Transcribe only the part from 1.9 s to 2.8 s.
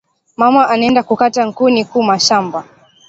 mashamba